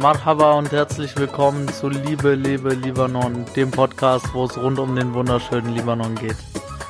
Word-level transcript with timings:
Marhaba 0.00 0.52
und 0.54 0.72
herzlich 0.72 1.14
willkommen 1.18 1.68
zu 1.68 1.90
Liebe, 1.90 2.34
Lebe, 2.34 2.70
Libanon, 2.70 3.44
dem 3.54 3.70
Podcast, 3.70 4.32
wo 4.32 4.46
es 4.46 4.56
rund 4.56 4.78
um 4.78 4.96
den 4.96 5.12
wunderschönen 5.12 5.74
Libanon 5.74 6.14
geht. 6.14 6.36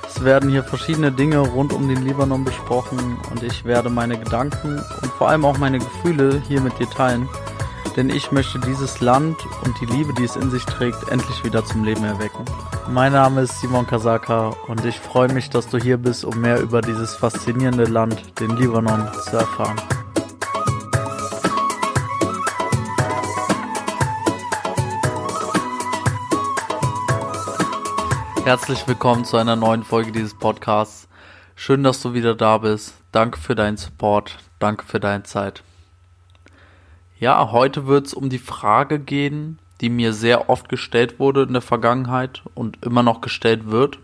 Es 0.06 0.22
werden 0.22 0.48
hier 0.48 0.62
verschiedene 0.62 1.10
Dinge 1.10 1.38
rund 1.38 1.72
um 1.72 1.88
den 1.88 2.04
Libanon 2.04 2.44
besprochen 2.44 3.18
und 3.32 3.42
ich 3.42 3.64
werde 3.64 3.90
meine 3.90 4.16
Gedanken 4.16 4.76
und 5.02 5.12
vor 5.18 5.28
allem 5.28 5.44
auch 5.44 5.58
meine 5.58 5.80
Gefühle 5.80 6.40
hier 6.46 6.60
mit 6.60 6.78
dir 6.78 6.88
teilen, 6.88 7.28
denn 7.96 8.10
ich 8.10 8.30
möchte 8.30 8.60
dieses 8.60 9.00
Land 9.00 9.36
und 9.64 9.74
die 9.80 9.86
Liebe, 9.86 10.14
die 10.14 10.24
es 10.24 10.36
in 10.36 10.52
sich 10.52 10.64
trägt, 10.64 11.08
endlich 11.10 11.42
wieder 11.42 11.64
zum 11.64 11.82
Leben 11.82 12.04
erwecken. 12.04 12.44
Mein 12.88 13.12
Name 13.12 13.40
ist 13.40 13.60
Simon 13.60 13.88
Kasaka 13.88 14.50
und 14.68 14.84
ich 14.84 15.00
freue 15.00 15.32
mich, 15.32 15.50
dass 15.50 15.66
du 15.68 15.78
hier 15.78 15.96
bist, 15.96 16.24
um 16.24 16.40
mehr 16.40 16.60
über 16.60 16.80
dieses 16.80 17.16
faszinierende 17.16 17.86
Land, 17.86 18.38
den 18.38 18.56
Libanon, 18.56 19.08
zu 19.24 19.36
erfahren. 19.36 19.80
Herzlich 28.50 28.88
willkommen 28.88 29.24
zu 29.24 29.36
einer 29.36 29.54
neuen 29.54 29.84
Folge 29.84 30.10
dieses 30.10 30.34
Podcasts. 30.34 31.06
Schön, 31.54 31.84
dass 31.84 32.02
du 32.02 32.14
wieder 32.14 32.34
da 32.34 32.58
bist. 32.58 32.94
Danke 33.12 33.38
für 33.38 33.54
deinen 33.54 33.76
Support. 33.76 34.38
Danke 34.58 34.84
für 34.84 34.98
deine 34.98 35.22
Zeit. 35.22 35.62
Ja, 37.20 37.52
heute 37.52 37.86
wird 37.86 38.08
es 38.08 38.12
um 38.12 38.28
die 38.28 38.40
Frage 38.40 38.98
gehen, 38.98 39.60
die 39.80 39.88
mir 39.88 40.12
sehr 40.12 40.50
oft 40.50 40.68
gestellt 40.68 41.20
wurde 41.20 41.44
in 41.44 41.52
der 41.52 41.62
Vergangenheit 41.62 42.42
und 42.56 42.84
immer 42.84 43.04
noch 43.04 43.20
gestellt 43.20 43.70
wird. 43.70 44.00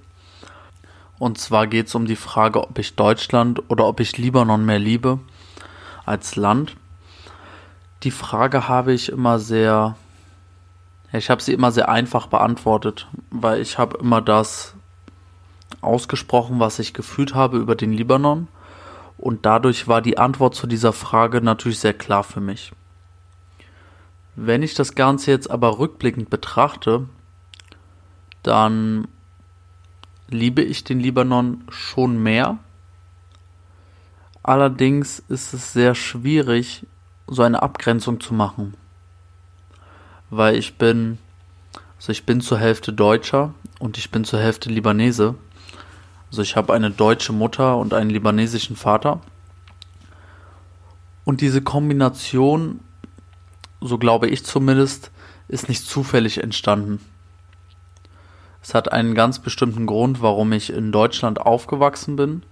Und 1.18 1.38
zwar 1.38 1.66
geht 1.66 1.88
es 1.88 1.96
um 1.96 2.06
die 2.06 2.14
Frage, 2.14 2.62
ob 2.62 2.78
ich 2.78 2.94
Deutschland 2.94 3.68
oder 3.68 3.84
ob 3.84 3.98
ich 3.98 4.16
Libanon 4.16 4.64
mehr 4.64 4.78
liebe 4.78 5.18
als 6.04 6.36
Land. 6.36 6.76
Die 8.04 8.12
Frage 8.12 8.68
habe 8.68 8.92
ich 8.92 9.08
immer 9.08 9.40
sehr 9.40 9.96
ich 11.12 11.30
habe 11.30 11.42
sie 11.42 11.52
immer 11.52 11.70
sehr 11.72 11.88
einfach 11.88 12.26
beantwortet, 12.26 13.08
weil 13.30 13.60
ich 13.60 13.78
habe 13.78 13.98
immer 13.98 14.20
das 14.20 14.74
ausgesprochen, 15.80 16.58
was 16.58 16.78
ich 16.78 16.94
gefühlt 16.94 17.34
habe 17.34 17.58
über 17.58 17.74
den 17.74 17.92
Libanon. 17.92 18.48
Und 19.18 19.46
dadurch 19.46 19.88
war 19.88 20.02
die 20.02 20.18
Antwort 20.18 20.54
zu 20.54 20.66
dieser 20.66 20.92
Frage 20.92 21.40
natürlich 21.40 21.78
sehr 21.78 21.94
klar 21.94 22.24
für 22.24 22.40
mich. 22.40 22.72
Wenn 24.34 24.62
ich 24.62 24.74
das 24.74 24.94
Ganze 24.94 25.30
jetzt 25.30 25.50
aber 25.50 25.78
rückblickend 25.78 26.28
betrachte, 26.28 27.08
dann 28.42 29.08
liebe 30.28 30.60
ich 30.62 30.84
den 30.84 31.00
Libanon 31.00 31.64
schon 31.70 32.22
mehr. 32.22 32.58
Allerdings 34.42 35.20
ist 35.28 35.54
es 35.54 35.72
sehr 35.72 35.94
schwierig, 35.94 36.86
so 37.26 37.42
eine 37.42 37.62
Abgrenzung 37.62 38.20
zu 38.20 38.34
machen 38.34 38.74
weil 40.30 40.56
ich 40.56 40.76
bin, 40.76 41.18
also 41.98 42.12
ich 42.12 42.24
bin 42.24 42.40
zur 42.40 42.58
Hälfte 42.58 42.92
Deutscher 42.92 43.54
und 43.78 43.98
ich 43.98 44.10
bin 44.10 44.24
zur 44.24 44.40
Hälfte 44.40 44.68
Libanese. 44.68 45.34
Also 46.30 46.42
ich 46.42 46.56
habe 46.56 46.74
eine 46.74 46.90
deutsche 46.90 47.32
Mutter 47.32 47.76
und 47.76 47.94
einen 47.94 48.10
libanesischen 48.10 48.76
Vater. 48.76 49.20
Und 51.24 51.40
diese 51.40 51.62
Kombination, 51.62 52.80
so 53.80 53.98
glaube 53.98 54.28
ich 54.28 54.44
zumindest, 54.44 55.10
ist 55.48 55.68
nicht 55.68 55.86
zufällig 55.86 56.42
entstanden. 56.42 57.00
Es 58.62 58.74
hat 58.74 58.92
einen 58.92 59.14
ganz 59.14 59.38
bestimmten 59.38 59.86
Grund, 59.86 60.22
warum 60.22 60.52
ich 60.52 60.72
in 60.72 60.90
Deutschland 60.90 61.40
aufgewachsen 61.40 62.16
bin, 62.16 62.42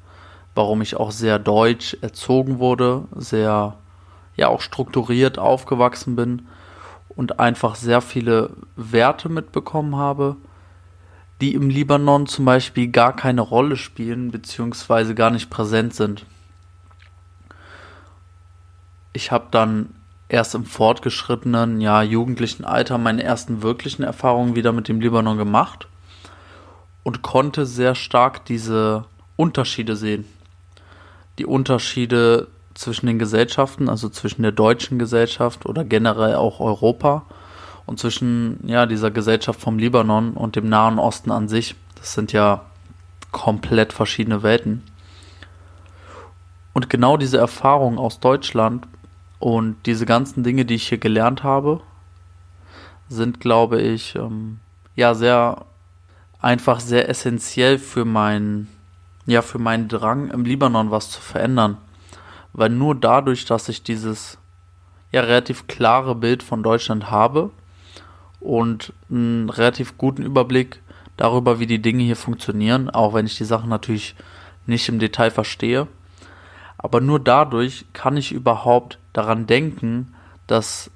warum 0.55 0.81
ich 0.81 0.95
auch 0.95 1.11
sehr 1.11 1.41
deutsch 1.41 1.97
erzogen 2.03 2.61
wurde, 2.61 3.05
sehr 3.17 3.77
ja 4.37 4.49
auch 4.49 4.61
strukturiert 4.61 5.39
aufgewachsen 5.39 6.17
bin 6.17 6.47
und 7.17 7.39
einfach 7.39 7.75
sehr 7.75 8.01
viele 8.01 8.51
Werte 8.77 9.29
mitbekommen 9.29 9.97
habe, 9.97 10.37
die 11.41 11.55
im 11.55 11.69
Libanon 11.69 12.27
zum 12.27 12.45
Beispiel 12.45 12.89
gar 12.89 13.15
keine 13.15 13.41
Rolle 13.41 13.77
spielen 13.77 14.31
beziehungsweise 14.31 15.15
gar 15.15 15.31
nicht 15.31 15.51
präsent 15.51 15.95
sind. 15.95 16.27
Ich 19.13 19.31
habe 19.31 19.47
dann 19.51 19.91
erst 20.29 20.55
im 20.55 20.65
fortgeschrittenen, 20.65 21.81
ja, 21.81 22.03
jugendlichen 22.03 22.65
Alter 22.65 22.99
meine 22.99 23.23
ersten 23.23 23.63
wirklichen 23.63 24.03
Erfahrungen 24.03 24.57
wieder 24.57 24.73
mit 24.73 24.89
dem 24.89 25.01
Libanon 25.01 25.39
gemacht 25.39 25.87
und 27.03 27.23
konnte 27.23 27.67
sehr 27.67 27.95
stark 27.95 28.45
diese 28.47 29.05
Unterschiede 29.37 29.95
sehen. 29.97 30.25
Die 31.39 31.47
Unterschiede 31.47 32.49
zwischen 32.75 33.07
den 33.07 33.19
Gesellschaften, 33.19 33.89
also 33.89 34.09
zwischen 34.09 34.43
der 34.43 34.53
deutschen 34.53 34.99
Gesellschaft 34.99 35.67
oder 35.67 35.85
generell 35.85 36.35
auch 36.35 36.61
Europa 36.61 37.25
und 37.87 37.99
zwischen 37.99 38.59
ja 38.67 38.87
dieser 38.87 39.11
Gesellschaft 39.11 39.61
vom 39.61 39.79
Libanon 39.79 40.33
und 40.33 40.57
dem 40.57 40.69
Nahen 40.69 40.99
Osten 40.99 41.31
an 41.31 41.49
sich. 41.49 41.77
Das 41.97 42.15
sind 42.15 42.33
ja 42.33 42.65
komplett 43.31 43.93
verschiedene 43.93 44.43
Welten. 44.43 44.83
Und 46.73 46.91
genau 46.91 47.17
diese 47.17 47.39
Erfahrung 47.39 47.99
aus 47.99 48.19
Deutschland 48.19 48.87
und 49.39 49.77
diese 49.87 50.07
ganzen 50.07 50.43
Dinge, 50.43 50.65
die 50.65 50.75
ich 50.75 50.89
hier 50.89 50.99
gelernt 50.99 51.45
habe, 51.45 51.81
sind, 53.09 53.39
glaube 53.39 53.81
ich, 53.81 54.17
ähm, 54.17 54.59
ja 54.97 55.15
sehr 55.15 55.65
einfach 56.41 56.81
sehr 56.81 57.09
essentiell 57.09 57.79
für 57.79 58.05
meinen 58.05 58.69
ja 59.27 59.41
für 59.41 59.59
meinen 59.59 59.89
Drang 59.89 60.31
im 60.31 60.45
Libanon 60.45 60.91
was 60.91 61.11
zu 61.11 61.21
verändern 61.21 61.79
weil 62.55 62.71
nur 62.71 62.95
dadurch, 62.95 63.45
dass 63.45 63.69
ich 63.69 63.83
dieses 63.83 64.39
ja 65.13 65.21
relativ 65.21 65.67
klare 65.67 66.15
Bild 66.15 66.43
von 66.43 66.63
Deutschland 66.63 67.11
habe 67.11 67.51
und 68.41 68.93
einen 69.11 69.51
relativ 69.51 69.99
guten 69.99 70.23
Überblick 70.23 70.81
darüber, 71.17 71.61
wie 71.61 71.67
die 71.67 71.83
Dinge 71.83 72.03
hier 72.03 72.17
funktionieren, 72.17 72.91
auch 72.91 73.13
wenn 73.13 73.27
ich 73.27 73.37
die 73.37 73.45
Sachen 73.45 73.69
natürlich 73.69 74.15
nicht 74.67 74.89
im 74.89 74.99
Detail 74.99 75.31
verstehe. 75.31 75.87
Aber 76.79 77.01
nur 77.01 77.21
dadurch 77.21 77.87
kann 77.93 78.17
ich 78.17 78.33
überhaupt 78.33 78.99
daran 79.13 79.47
denken, 79.47 80.15
dass 80.47 80.91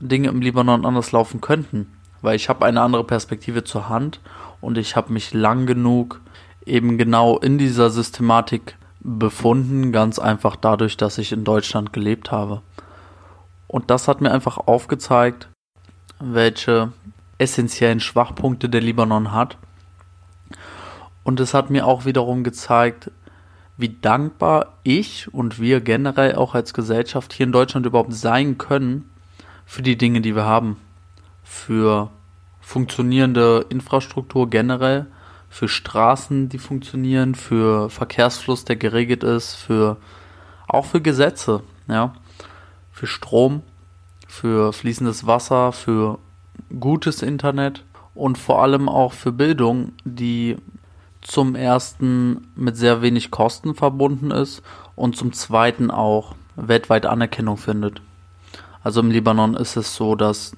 Dinge 0.00 0.28
im 0.28 0.40
Libanon 0.40 0.84
anders 0.84 1.12
laufen 1.12 1.40
könnten, 1.40 1.92
weil 2.20 2.36
ich 2.36 2.48
habe 2.48 2.64
eine 2.64 2.80
andere 2.80 3.04
Perspektive 3.04 3.64
zur 3.64 3.88
Hand 3.88 4.20
und 4.60 4.78
ich 4.78 4.96
habe 4.96 5.12
mich 5.12 5.32
lang 5.32 5.66
genug 5.66 6.20
eben 6.66 6.98
genau 6.98 7.38
in 7.38 7.58
dieser 7.58 7.90
Systematik 7.90 8.76
befunden, 9.04 9.92
ganz 9.92 10.18
einfach 10.18 10.56
dadurch, 10.56 10.96
dass 10.96 11.18
ich 11.18 11.32
in 11.32 11.44
Deutschland 11.44 11.92
gelebt 11.92 12.30
habe. 12.30 12.62
Und 13.66 13.90
das 13.90 14.06
hat 14.06 14.20
mir 14.20 14.30
einfach 14.30 14.58
aufgezeigt, 14.58 15.48
welche 16.20 16.92
essentiellen 17.38 18.00
Schwachpunkte 18.00 18.68
der 18.68 18.80
Libanon 18.80 19.32
hat. 19.32 19.58
Und 21.24 21.40
es 21.40 21.54
hat 21.54 21.70
mir 21.70 21.86
auch 21.86 22.04
wiederum 22.04 22.44
gezeigt, 22.44 23.10
wie 23.76 23.88
dankbar 23.88 24.78
ich 24.84 25.32
und 25.32 25.58
wir 25.58 25.80
generell 25.80 26.36
auch 26.36 26.54
als 26.54 26.74
Gesellschaft 26.74 27.32
hier 27.32 27.46
in 27.46 27.52
Deutschland 27.52 27.86
überhaupt 27.86 28.12
sein 28.12 28.58
können 28.58 29.10
für 29.64 29.82
die 29.82 29.96
Dinge, 29.96 30.20
die 30.20 30.36
wir 30.36 30.44
haben. 30.44 30.76
Für 31.42 32.10
funktionierende 32.60 33.66
Infrastruktur 33.68 34.48
generell, 34.48 35.06
für 35.52 35.68
Straßen, 35.68 36.48
die 36.48 36.56
funktionieren, 36.56 37.34
für 37.34 37.90
Verkehrsfluss, 37.90 38.64
der 38.64 38.76
geregelt 38.76 39.22
ist, 39.22 39.54
für 39.54 39.98
auch 40.66 40.86
für 40.86 41.02
Gesetze, 41.02 41.62
ja, 41.88 42.14
für 42.90 43.06
Strom, 43.06 43.60
für 44.26 44.72
fließendes 44.72 45.26
Wasser, 45.26 45.72
für 45.72 46.18
gutes 46.80 47.20
Internet 47.20 47.84
und 48.14 48.38
vor 48.38 48.62
allem 48.62 48.88
auch 48.88 49.12
für 49.12 49.30
Bildung, 49.30 49.92
die 50.04 50.56
zum 51.20 51.54
ersten 51.54 52.48
mit 52.56 52.78
sehr 52.78 53.02
wenig 53.02 53.30
Kosten 53.30 53.74
verbunden 53.74 54.30
ist 54.30 54.62
und 54.96 55.18
zum 55.18 55.34
zweiten 55.34 55.90
auch 55.90 56.34
weltweit 56.56 57.04
Anerkennung 57.04 57.58
findet. 57.58 58.00
Also 58.82 59.00
im 59.00 59.10
Libanon 59.10 59.54
ist 59.54 59.76
es 59.76 59.94
so, 59.94 60.14
dass 60.14 60.56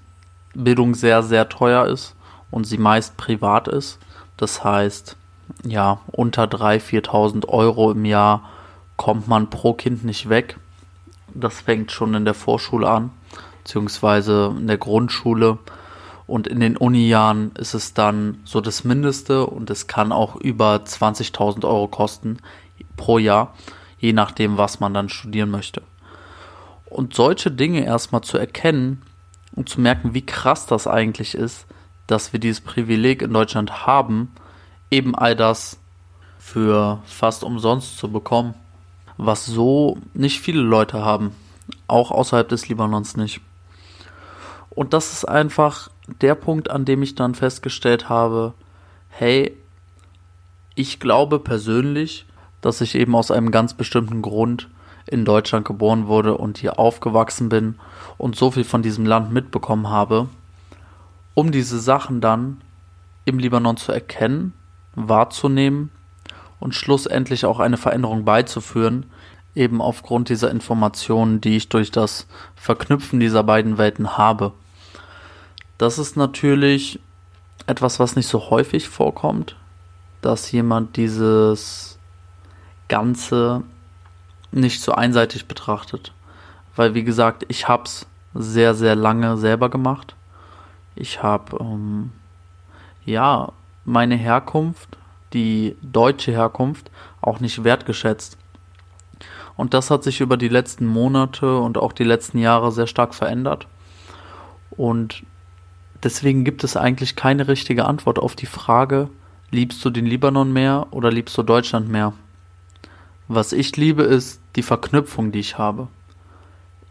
Bildung 0.55 0.95
sehr, 0.95 1.25
sehr 1.25 1.49
teuer 1.49 1.87
ist 1.87 2.15
und 2.53 2.63
sie 2.63 2.79
meist 2.79 3.17
privat 3.17 3.67
ist. 3.67 3.99
Das 4.37 4.65
heißt, 4.65 5.17
ja, 5.65 6.01
unter 6.07 6.45
3.000, 6.45 7.07
4.000 7.09 7.49
Euro 7.49 7.93
im 7.93 8.05
Jahr 8.05 8.51
kommt 8.97 9.29
man 9.29 9.51
pro 9.51 9.75
Kind 9.75 10.05
nicht 10.05 10.29
weg. 10.29 10.59
Das 11.33 11.61
fängt 11.61 11.93
schon 11.93 12.15
in 12.15 12.25
der 12.25 12.35
Vorschule 12.35 12.89
an, 12.89 13.11
beziehungsweise 13.63 14.55
in 14.57 14.67
der 14.67 14.79
Grundschule. 14.79 15.59
Und 16.27 16.47
in 16.47 16.61
den 16.61 16.77
Uni-Jahren 16.77 17.53
ist 17.59 17.75
es 17.75 17.93
dann 17.93 18.39
so 18.45 18.61
das 18.61 18.85
Mindeste 18.85 19.47
und 19.47 19.69
es 19.69 19.87
kann 19.87 20.11
auch 20.11 20.37
über 20.37 20.77
20.000 20.77 21.65
Euro 21.65 21.89
kosten 21.89 22.39
pro 22.97 23.19
Jahr, 23.19 23.55
je 23.99 24.13
nachdem, 24.13 24.57
was 24.57 24.81
man 24.81 24.95
dann 24.95 25.11
studieren 25.11 25.51
möchte. 25.51 25.83
Und 26.87 27.15
solche 27.15 27.51
Dinge 27.51 27.85
erstmal 27.85 28.23
zu 28.23 28.39
erkennen 28.39 29.03
und 29.55 29.69
zu 29.69 29.81
merken, 29.81 30.15
wie 30.15 30.25
krass 30.25 30.67
das 30.67 30.87
eigentlich 30.87 31.35
ist, 31.35 31.67
dass 32.07 32.33
wir 32.33 32.41
dieses 32.41 32.61
Privileg 32.61 33.23
in 33.23 33.33
Deutschland 33.33 33.87
haben, 33.87 34.33
eben 34.91 35.15
all 35.15 35.35
das 35.37 35.79
für 36.39 37.01
fast 37.07 37.43
umsonst 37.43 37.99
zu 37.99 38.11
bekommen, 38.11 38.55
was 39.17 39.47
so 39.47 39.99
nicht 40.13 40.41
viele 40.41 40.61
Leute 40.61 41.05
haben, 41.05 41.33
auch 41.89 42.11
außerhalb 42.11 42.49
des 42.49 42.69
Libanons 42.69 43.17
nicht. 43.17 43.41
Und 44.71 44.93
das 44.93 45.13
ist 45.13 45.25
einfach 45.25 45.89
der 46.21 46.35
Punkt, 46.35 46.71
an 46.71 46.85
dem 46.85 47.03
ich 47.03 47.15
dann 47.15 47.35
festgestellt 47.35 48.09
habe, 48.09 48.55
hey, 49.09 49.57
ich 50.75 51.01
glaube 51.01 51.39
persönlich, 51.39 52.27
dass 52.61 52.81
ich 52.81 52.95
eben 52.95 53.15
aus 53.15 53.31
einem 53.31 53.51
ganz 53.51 53.75
bestimmten 53.75 54.21
Grund 54.21 54.69
in 55.07 55.25
Deutschland 55.25 55.65
geboren 55.67 56.07
wurde 56.07 56.37
und 56.37 56.59
hier 56.59 56.79
aufgewachsen 56.79 57.49
bin 57.49 57.77
und 58.19 58.37
so 58.37 58.51
viel 58.51 58.65
von 58.65 58.83
diesem 58.83 59.07
Land 59.07 59.33
mitbekommen 59.33 59.89
habe, 59.89 60.29
um 61.35 61.51
diese 61.53 61.79
Sachen 61.81 62.21
dann 62.21 62.61
im 63.25 63.39
Libanon 63.39 63.77
zu 63.77 63.93
erkennen, 63.93 64.53
wahrzunehmen 64.95 65.91
und 66.61 66.75
schlussendlich 66.75 67.45
auch 67.47 67.61
eine 67.61 67.77
Veränderung 67.77 68.25
beizuführen, 68.25 69.07
eben 69.55 69.81
aufgrund 69.81 70.29
dieser 70.29 70.51
Informationen, 70.51 71.41
die 71.41 71.57
ich 71.57 71.69
durch 71.69 71.91
das 71.91 72.27
Verknüpfen 72.57 73.21
dieser 73.21 73.43
beiden 73.43 73.79
Welten 73.79 74.17
habe. 74.17 74.53
Das 75.79 75.99
ist 75.99 76.17
natürlich 76.17 77.01
etwas, 77.67 77.99
was 77.99 78.17
nicht 78.17 78.29
so 78.29 78.51
häufig 78.51 78.89
vorkommt, 78.89 79.57
dass 80.21 80.53
jemand 80.53 80.97
dieses 80.97 81.99
Ganze 82.89 83.63
nicht 84.53 84.83
so 84.83 84.93
einseitig 84.93 85.47
betrachtet. 85.47 86.13
Weil, 86.77 86.95
wie 86.95 87.05
gesagt, 87.05 87.45
ich 87.49 87.69
habe 87.69 87.85
es 87.85 88.07
sehr, 88.35 88.75
sehr 88.75 88.97
lange 88.97 89.37
selber 89.37 89.69
gemacht. 89.69 90.15
Ich 90.97 91.23
habe, 91.23 91.59
ähm, 91.61 92.13
ja, 93.05 93.53
meine 93.85 94.17
Herkunft, 94.17 94.97
die 95.33 95.77
deutsche 95.83 96.33
Herkunft, 96.33 96.91
auch 97.21 97.41
nicht 97.41 97.65
wertgeschätzt. 97.65 98.39
Und 99.57 99.75
das 99.75 99.91
hat 99.91 100.03
sich 100.05 100.21
über 100.21 100.37
die 100.37 100.49
letzten 100.49 100.87
Monate 100.87 101.59
und 101.59 101.79
auch 101.79 101.93
die 101.93 102.05
letzten 102.05 102.39
Jahre 102.39 102.73
sehr 102.73 102.87
stark 102.87 103.15
verändert. 103.15 103.67
Und 104.71 105.23
deswegen 106.03 106.45
gibt 106.45 106.65
es 106.65 106.77
eigentlich 106.77 107.17
keine 107.17 107.49
richtige 107.49 107.85
Antwort 107.85 108.19
auf 108.19 108.35
die 108.35 108.47
Frage, 108.47 109.09
liebst 109.51 109.85
du 109.85 109.91
den 109.91 110.07
Libanon 110.07 110.53
mehr 110.53 110.89
oder 110.91 111.11
liebst 111.11 111.37
du 111.39 111.43
Deutschland 111.43 111.89
mehr? 111.89 112.13
Was 113.29 113.53
ich 113.53 113.77
liebe, 113.77 114.03
ist 114.03 114.41
die 114.57 114.63
Verknüpfung, 114.63 115.33
die 115.33 115.39
ich 115.39 115.57
habe. 115.57 115.89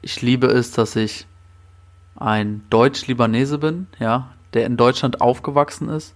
Ich 0.01 0.21
liebe 0.21 0.47
es, 0.47 0.71
dass 0.71 0.95
ich 0.95 1.27
ein 2.23 2.63
Deutsch-Libanese 2.69 3.57
bin, 3.57 3.87
ja, 3.99 4.29
der 4.53 4.65
in 4.65 4.77
Deutschland 4.77 5.19
aufgewachsen 5.19 5.89
ist 5.89 6.15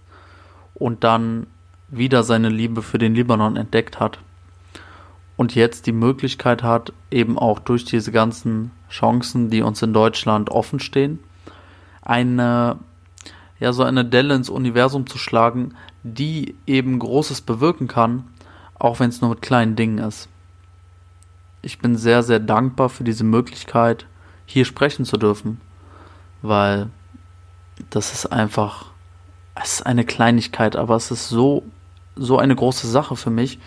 und 0.74 1.04
dann 1.04 1.46
wieder 1.88 2.22
seine 2.22 2.48
Liebe 2.48 2.82
für 2.82 2.98
den 2.98 3.14
Libanon 3.14 3.56
entdeckt 3.56 4.00
hat 4.00 4.18
und 5.36 5.54
jetzt 5.54 5.86
die 5.86 5.92
Möglichkeit 5.92 6.62
hat, 6.62 6.92
eben 7.10 7.38
auch 7.38 7.58
durch 7.58 7.84
diese 7.84 8.10
ganzen 8.10 8.70
Chancen, 8.90 9.50
die 9.50 9.60
uns 9.60 9.82
in 9.82 9.92
Deutschland 9.92 10.50
offen 10.50 10.80
stehen, 10.80 11.18
eine 12.00 12.78
ja 13.60 13.72
so 13.72 13.82
eine 13.82 14.04
Delle 14.04 14.34
ins 14.34 14.48
Universum 14.48 15.06
zu 15.06 15.18
schlagen, 15.18 15.74
die 16.04 16.54
eben 16.66 16.98
Großes 16.98 17.42
bewirken 17.42 17.86
kann, 17.86 18.24
auch 18.78 19.00
wenn 19.00 19.10
es 19.10 19.20
nur 19.20 19.30
mit 19.30 19.42
kleinen 19.42 19.76
Dingen 19.76 19.98
ist. 19.98 20.28
Ich 21.60 21.80
bin 21.80 21.96
sehr, 21.96 22.22
sehr 22.22 22.38
dankbar 22.38 22.88
für 22.88 23.04
diese 23.04 23.24
Möglichkeit, 23.24 24.06
hier 24.46 24.64
sprechen 24.64 25.04
zu 25.04 25.16
dürfen, 25.16 25.60
weil 26.42 26.88
das 27.90 28.12
ist 28.12 28.26
einfach, 28.26 28.86
es 29.54 29.74
ist 29.74 29.86
eine 29.86 30.04
Kleinigkeit, 30.04 30.76
aber 30.76 30.96
es 30.96 31.10
ist 31.10 31.28
so, 31.28 31.62
so 32.16 32.38
eine 32.38 32.54
große 32.54 32.88
Sache 32.88 33.16
für 33.16 33.30
mich, 33.30 33.58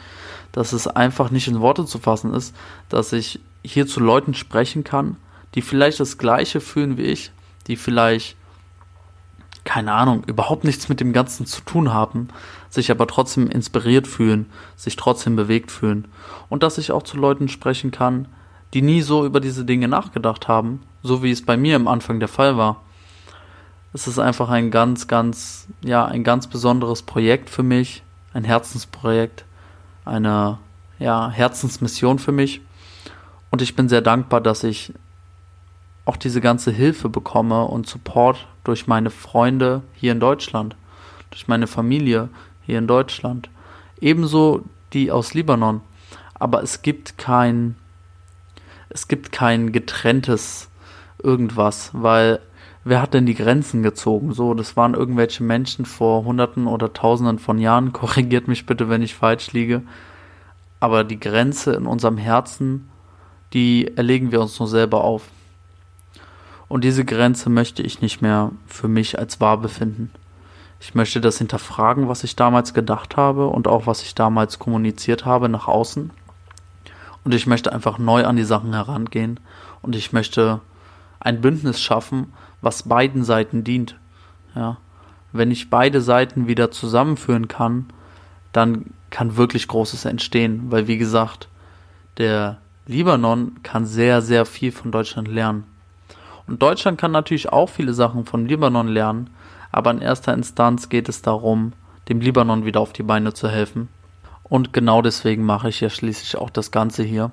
dass 0.52 0.74
es 0.74 0.88
einfach 0.88 1.32
nicht 1.32 1.48
in 1.48 1.62
Worte 1.62 1.86
zu 1.86 2.00
fassen 2.00 2.34
ist, 2.34 2.56
dass 2.90 3.14
ich 3.14 3.40
hier 3.64 3.88
zu 3.88 4.00
Leuten 4.00 4.34
sprechen 4.34 4.84
kann, 4.84 5.18
die 5.56 5.62
vielleicht 5.62 6.00
das 6.00 6.18
Gleiche 6.18 6.60
fühlen 6.60 6.98
wie 6.98 7.04
ich, 7.04 7.32
die 7.68 7.76
vielleicht 7.76 8.36
keine 9.64 9.94
Ahnung, 9.94 10.24
überhaupt 10.26 10.64
nichts 10.64 10.90
mit 10.90 11.00
dem 11.00 11.14
Ganzen 11.14 11.46
zu 11.46 11.62
tun 11.62 11.94
haben, 11.94 12.30
sich 12.70 12.90
aber 12.90 13.06
trotzdem 13.08 13.48
inspiriert 13.48 14.08
fühlen, 14.08 14.48
sich 14.76 14.96
trotzdem 14.96 15.36
bewegt 15.36 15.72
fühlen. 15.72 16.08
Und 16.50 16.64
dass 16.64 16.78
ich 16.78 16.92
auch 16.92 17.04
zu 17.04 17.18
Leuten 17.18 17.48
sprechen 17.48 17.92
kann, 17.92 18.28
die 18.74 18.82
nie 18.82 19.02
so 19.02 19.26
über 19.26 19.40
diese 19.40 19.66
Dinge 19.66 19.88
nachgedacht 19.88 20.48
haben, 20.48 20.82
so 21.04 21.24
wie 21.24 21.32
es 21.32 21.46
bei 21.46 21.58
mir 21.58 21.76
am 21.76 21.88
Anfang 21.88 22.20
der 22.20 22.28
Fall 22.28 22.58
war. 22.58 22.82
Es 23.94 24.08
ist 24.08 24.20
einfach 24.20 24.50
ein 24.50 24.72
ganz, 24.72 25.08
ganz, 25.08 25.68
ja, 25.84 26.06
ein 26.06 26.24
ganz 26.24 26.48
besonderes 26.48 27.02
Projekt 27.02 27.50
für 27.50 27.64
mich, 27.64 28.04
ein 28.34 28.44
Herzensprojekt, 28.44 29.44
eine, 30.06 30.60
ja, 31.00 31.30
Herzensmission 31.30 32.20
für 32.20 32.32
mich. 32.32 32.62
Und 33.50 33.62
ich 33.62 33.76
bin 33.76 33.90
sehr 33.90 34.02
dankbar, 34.02 34.40
dass 34.40 34.64
ich 34.64 34.94
auch 36.06 36.16
diese 36.16 36.42
ganze 36.42 36.72
Hilfe 36.72 37.10
bekomme 37.10 37.66
und 37.66 37.88
Support 37.88 38.48
durch 38.64 38.88
meine 38.88 39.10
Freunde 39.10 39.82
hier 39.94 40.14
in 40.14 40.20
Deutschland, 40.20 40.76
durch 41.30 41.48
meine 41.48 41.68
Familie 41.68 42.30
hier 42.66 42.80
in 42.80 42.88
Deutschland, 42.88 43.50
ebenso 44.00 44.64
die 44.94 45.12
aus 45.12 45.34
Libanon. 45.34 45.82
Aber 46.34 46.64
es 46.64 46.82
gibt 46.82 47.18
kein, 47.18 47.76
es 48.90 49.08
gibt 49.08 49.32
kein 49.32 49.72
getrenntes 49.72 50.71
irgendwas, 51.24 51.92
weil 51.94 52.40
wer 52.84 53.02
hat 53.02 53.14
denn 53.14 53.26
die 53.26 53.36
Grenzen 53.36 53.84
gezogen? 53.84 54.34
So, 54.34 54.54
das 54.54 54.76
waren 54.78 54.94
irgendwelche 54.94 55.44
Menschen 55.44 55.86
vor 55.86 56.24
Hunderten 56.24 56.68
oder 56.68 56.94
Tausenden 56.94 57.40
von 57.40 57.60
Jahren. 57.60 57.94
Korrigiert 57.94 58.48
mich 58.48 58.66
bitte, 58.66 58.90
wenn 58.90 59.02
ich 59.02 59.16
falsch 59.16 59.52
liege. 59.52 59.84
Aber 60.80 61.04
die 61.04 61.20
Grenze 61.20 61.74
in 61.74 61.86
unserem 61.86 62.18
Herzen, 62.18 62.90
die 63.54 63.96
erlegen 63.96 64.32
wir 64.32 64.42
uns 64.42 64.60
nur 64.60 64.68
selber 64.68 65.04
auf. 65.04 65.24
Und 66.68 66.84
diese 66.84 67.06
Grenze 67.06 67.50
möchte 67.50 67.84
ich 67.84 68.02
nicht 68.02 68.22
mehr 68.22 68.52
für 68.66 68.88
mich 68.88 69.20
als 69.20 69.42
wahr 69.42 69.58
befinden. 69.58 70.10
Ich 70.80 70.96
möchte 70.96 71.22
das 71.22 71.38
hinterfragen, 71.38 72.08
was 72.08 72.24
ich 72.24 72.36
damals 72.36 72.74
gedacht 72.74 73.18
habe 73.18 73.48
und 73.48 73.68
auch 73.68 73.86
was 73.86 74.02
ich 74.02 74.16
damals 74.16 74.58
kommuniziert 74.58 75.26
habe 75.26 75.50
nach 75.50 75.68
außen. 75.68 76.10
Und 77.24 77.34
ich 77.36 77.46
möchte 77.46 77.72
einfach 77.72 78.00
neu 78.00 78.26
an 78.26 78.36
die 78.36 78.44
Sachen 78.44 78.74
herangehen 78.74 79.40
und 79.84 79.96
ich 79.96 80.12
möchte 80.12 80.62
ein 81.22 81.42
Bündnis 81.42 81.82
schaffen, 81.82 82.34
was 82.62 82.84
beiden 82.84 83.24
Seiten 83.24 83.64
dient. 83.64 83.96
Ja. 84.56 84.78
Wenn 85.32 85.52
ich 85.52 85.70
beide 85.70 86.02
Seiten 86.02 86.48
wieder 86.48 86.72
zusammenführen 86.72 87.48
kann, 87.48 87.86
dann 88.52 88.94
kann 89.10 89.38
wirklich 89.38 89.68
Großes 89.68 90.06
entstehen, 90.06 90.72
weil 90.72 90.88
wie 90.88 90.98
gesagt, 90.98 91.48
der 92.18 92.58
Libanon 92.86 93.64
kann 93.64 93.86
sehr, 93.86 94.22
sehr 94.22 94.46
viel 94.46 94.72
von 94.72 94.92
Deutschland 94.92 95.28
lernen. 95.28 95.64
Und 96.48 96.62
Deutschland 96.62 97.00
kann 97.00 97.12
natürlich 97.12 97.50
auch 97.50 97.70
viele 97.70 97.94
Sachen 97.94 98.26
von 98.26 98.46
Libanon 98.46 98.88
lernen, 98.88 99.30
aber 99.72 99.92
in 99.92 100.02
erster 100.02 100.34
Instanz 100.34 100.90
geht 100.90 101.08
es 101.08 101.22
darum, 101.22 101.74
dem 102.10 102.20
Libanon 102.20 102.66
wieder 102.66 102.82
auf 102.82 102.92
die 102.92 103.04
Beine 103.04 103.34
zu 103.34 103.48
helfen. 103.48 103.88
Und 104.44 104.74
genau 104.74 105.02
deswegen 105.02 105.46
mache 105.46 105.70
ich 105.70 105.80
ja 105.80 105.90
schließlich 105.90 106.36
auch 106.38 106.50
das 106.50 106.72
Ganze 106.72 107.04
hier. 107.04 107.32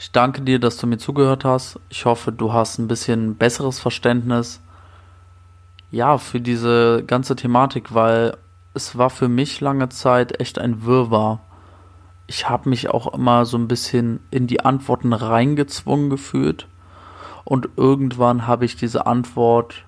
Ich 0.00 0.12
danke 0.12 0.42
dir, 0.42 0.60
dass 0.60 0.76
du 0.76 0.86
mir 0.86 0.98
zugehört 0.98 1.44
hast. 1.44 1.80
Ich 1.88 2.04
hoffe, 2.04 2.30
du 2.30 2.52
hast 2.52 2.78
ein 2.78 2.86
bisschen 2.86 3.34
besseres 3.34 3.80
Verständnis, 3.80 4.60
ja, 5.90 6.18
für 6.18 6.40
diese 6.40 7.02
ganze 7.04 7.34
Thematik, 7.34 7.92
weil 7.92 8.36
es 8.74 8.96
war 8.96 9.10
für 9.10 9.28
mich 9.28 9.60
lange 9.60 9.88
Zeit 9.88 10.38
echt 10.40 10.60
ein 10.60 10.84
Wirrwarr. 10.84 11.40
Ich 12.28 12.48
habe 12.48 12.68
mich 12.68 12.90
auch 12.90 13.12
immer 13.12 13.44
so 13.44 13.58
ein 13.58 13.66
bisschen 13.66 14.20
in 14.30 14.46
die 14.46 14.60
Antworten 14.64 15.12
reingezwungen 15.12 16.10
gefühlt 16.10 16.68
und 17.44 17.68
irgendwann 17.76 18.46
habe 18.46 18.66
ich 18.66 18.76
diese 18.76 19.06
Antwort 19.06 19.82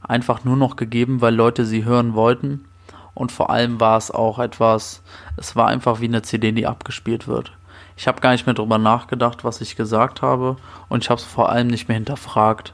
einfach 0.00 0.42
nur 0.44 0.56
noch 0.56 0.76
gegeben, 0.76 1.20
weil 1.20 1.34
Leute 1.34 1.66
sie 1.66 1.84
hören 1.84 2.14
wollten. 2.14 2.64
Und 3.12 3.30
vor 3.30 3.50
allem 3.50 3.78
war 3.80 3.98
es 3.98 4.10
auch 4.10 4.38
etwas, 4.38 5.02
es 5.36 5.54
war 5.54 5.66
einfach 5.66 6.00
wie 6.00 6.06
eine 6.06 6.22
CD, 6.22 6.52
die 6.52 6.66
abgespielt 6.66 7.28
wird. 7.28 7.52
Ich 8.00 8.08
habe 8.08 8.22
gar 8.22 8.32
nicht 8.32 8.46
mehr 8.46 8.54
darüber 8.54 8.78
nachgedacht, 8.78 9.44
was 9.44 9.60
ich 9.60 9.76
gesagt 9.76 10.22
habe 10.22 10.56
und 10.88 11.04
ich 11.04 11.10
habe 11.10 11.20
es 11.20 11.26
vor 11.26 11.50
allem 11.50 11.66
nicht 11.66 11.86
mehr 11.86 11.96
hinterfragt. 11.96 12.72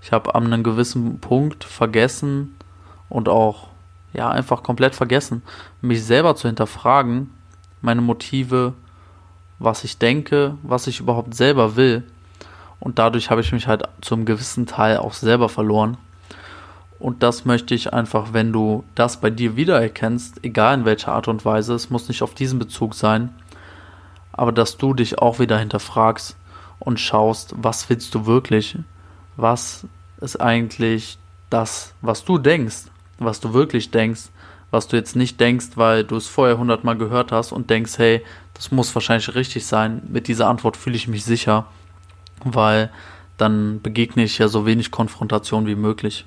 Ich 0.00 0.12
habe 0.12 0.36
an 0.36 0.46
einem 0.46 0.62
gewissen 0.62 1.18
Punkt 1.18 1.64
vergessen 1.64 2.54
und 3.08 3.28
auch 3.28 3.66
ja 4.12 4.30
einfach 4.30 4.62
komplett 4.62 4.94
vergessen, 4.94 5.42
mich 5.80 6.04
selber 6.04 6.36
zu 6.36 6.46
hinterfragen, 6.46 7.30
meine 7.80 8.02
Motive, 8.02 8.74
was 9.58 9.82
ich 9.82 9.98
denke, 9.98 10.56
was 10.62 10.86
ich 10.86 11.00
überhaupt 11.00 11.34
selber 11.34 11.74
will. 11.74 12.04
Und 12.78 13.00
dadurch 13.00 13.30
habe 13.30 13.40
ich 13.40 13.50
mich 13.50 13.66
halt 13.66 13.82
zum 14.00 14.24
gewissen 14.24 14.66
Teil 14.66 14.98
auch 14.98 15.14
selber 15.14 15.48
verloren. 15.48 15.96
Und 17.00 17.24
das 17.24 17.44
möchte 17.44 17.74
ich 17.74 17.92
einfach, 17.92 18.32
wenn 18.32 18.52
du 18.52 18.84
das 18.94 19.20
bei 19.20 19.30
dir 19.30 19.56
wiedererkennst, 19.56 20.44
egal 20.44 20.78
in 20.78 20.84
welcher 20.84 21.14
Art 21.14 21.26
und 21.26 21.44
Weise, 21.44 21.74
es 21.74 21.90
muss 21.90 22.06
nicht 22.06 22.22
auf 22.22 22.34
diesen 22.34 22.60
Bezug 22.60 22.94
sein, 22.94 23.30
aber 24.32 24.52
dass 24.52 24.76
du 24.76 24.94
dich 24.94 25.18
auch 25.18 25.38
wieder 25.38 25.58
hinterfragst 25.58 26.36
und 26.78 26.98
schaust, 26.98 27.54
was 27.56 27.88
willst 27.88 28.14
du 28.14 28.26
wirklich? 28.26 28.78
Was 29.36 29.86
ist 30.20 30.40
eigentlich 30.40 31.18
das, 31.50 31.94
was 32.00 32.24
du 32.24 32.38
denkst, 32.38 32.84
was 33.18 33.40
du 33.40 33.52
wirklich 33.52 33.90
denkst, 33.90 34.30
was 34.70 34.88
du 34.88 34.96
jetzt 34.96 35.16
nicht 35.16 35.38
denkst, 35.38 35.70
weil 35.76 36.04
du 36.04 36.16
es 36.16 36.26
vorher 36.26 36.58
hundertmal 36.58 36.96
gehört 36.96 37.30
hast 37.30 37.52
und 37.52 37.70
denkst, 37.70 37.98
hey, 37.98 38.24
das 38.54 38.70
muss 38.70 38.94
wahrscheinlich 38.94 39.34
richtig 39.34 39.66
sein, 39.66 40.02
mit 40.08 40.28
dieser 40.28 40.48
Antwort 40.48 40.76
fühle 40.76 40.96
ich 40.96 41.08
mich 41.08 41.24
sicher 41.24 41.66
weil 42.44 42.90
dann 43.36 43.80
begegne 43.82 44.24
ich 44.24 44.38
ja 44.38 44.48
so 44.48 44.66
wenig 44.66 44.90
Konfrontation 44.90 45.66
wie 45.66 45.74
möglich. 45.74 46.26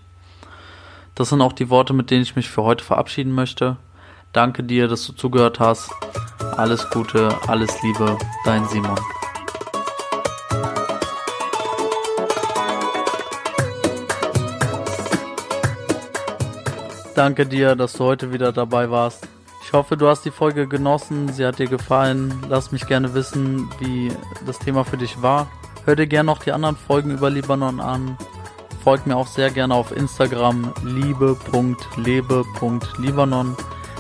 Das 1.13 1.29
sind 1.29 1.41
auch 1.41 1.53
die 1.53 1.69
Worte, 1.69 1.93
mit 1.93 2.11
denen 2.11 2.23
ich 2.23 2.35
mich 2.35 2.49
für 2.49 2.63
heute 2.63 2.83
verabschieden 2.83 3.31
möchte. 3.31 3.77
Danke 4.33 4.63
dir, 4.63 4.87
dass 4.87 5.05
du 5.05 5.13
zugehört 5.13 5.59
hast. 5.59 5.91
Alles 6.57 6.89
Gute, 6.89 7.37
alles 7.47 7.81
Liebe, 7.83 8.17
dein 8.45 8.65
Simon. 8.69 8.97
Danke 17.13 17.45
dir, 17.45 17.75
dass 17.75 17.93
du 17.93 18.05
heute 18.05 18.31
wieder 18.31 18.51
dabei 18.51 18.89
warst. 18.89 19.27
Ich 19.63 19.73
hoffe, 19.73 19.97
du 19.97 20.07
hast 20.07 20.23
die 20.23 20.31
Folge 20.31 20.67
genossen, 20.67 21.33
sie 21.33 21.45
hat 21.45 21.59
dir 21.59 21.67
gefallen. 21.67 22.33
Lass 22.49 22.71
mich 22.71 22.87
gerne 22.87 23.13
wissen, 23.13 23.69
wie 23.79 24.11
das 24.45 24.59
Thema 24.59 24.85
für 24.85 24.97
dich 24.97 25.21
war. 25.21 25.47
Hör 25.85 25.95
dir 25.95 26.07
gerne 26.07 26.27
noch 26.27 26.39
die 26.39 26.51
anderen 26.51 26.77
Folgen 26.77 27.11
über 27.11 27.29
Libanon 27.29 27.81
an. 27.81 28.17
Folg 28.83 29.07
mir 29.07 29.17
auch 29.17 29.27
sehr 29.27 29.49
gerne 29.49 29.73
auf 29.73 29.91
Instagram 29.91 30.73
liebe.lebe.libanon. 30.83 33.57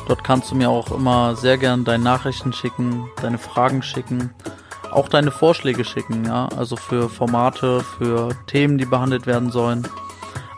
Dort 0.07 0.23
kannst 0.23 0.51
du 0.51 0.55
mir 0.55 0.69
auch 0.69 0.91
immer 0.91 1.35
sehr 1.35 1.57
gerne 1.57 1.83
deine 1.83 2.03
Nachrichten 2.03 2.53
schicken, 2.53 3.09
deine 3.21 3.37
Fragen 3.37 3.81
schicken, 3.81 4.31
auch 4.91 5.09
deine 5.09 5.31
Vorschläge 5.31 5.83
schicken, 5.83 6.25
ja, 6.25 6.47
also 6.55 6.75
für 6.75 7.09
Formate, 7.09 7.81
für 7.97 8.29
Themen, 8.47 8.77
die 8.77 8.85
behandelt 8.85 9.25
werden 9.25 9.51
sollen. 9.51 9.87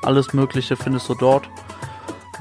Alles 0.04 0.34
Mögliche 0.34 0.75
findest 0.75 1.10
du 1.10 1.16
dort. 1.16 1.50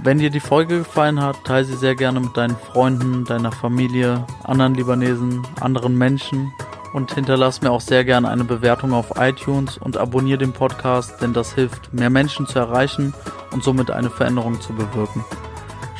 Wenn 0.02 0.18
dir 0.18 0.30
die 0.30 0.40
Folge 0.40 0.78
gefallen 0.78 1.22
hat, 1.22 1.44
teile 1.44 1.64
sie 1.64 1.76
sehr 1.76 1.94
gerne 1.94 2.20
mit 2.20 2.36
deinen 2.36 2.56
Freunden, 2.56 3.24
deiner 3.24 3.50
Familie, 3.50 4.26
anderen 4.44 4.74
Libanesen, 4.74 5.46
anderen 5.60 5.96
Menschen 5.96 6.52
und 6.92 7.14
hinterlass 7.14 7.62
mir 7.62 7.70
auch 7.70 7.80
sehr 7.80 8.04
gerne 8.04 8.28
eine 8.28 8.44
Bewertung 8.44 8.92
auf 8.92 9.12
iTunes 9.16 9.78
und 9.78 9.96
abonniere 9.96 10.38
den 10.38 10.52
Podcast, 10.52 11.20
denn 11.22 11.32
das 11.32 11.54
hilft, 11.54 11.92
mehr 11.94 12.10
Menschen 12.10 12.46
zu 12.46 12.58
erreichen 12.58 13.14
und 13.52 13.62
somit 13.62 13.90
eine 13.90 14.10
Veränderung 14.10 14.60
zu 14.60 14.74
bewirken. 14.74 15.24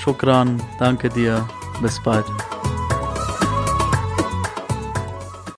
Shukran, 0.06 0.62
danke 0.78 1.10
dir, 1.10 1.44
bis 1.82 1.98
bald. 1.98 2.45